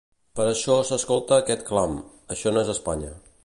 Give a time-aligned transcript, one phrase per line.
[0.37, 1.95] Per això s'escolta aquest clam:
[2.37, 3.17] això no és Espanya.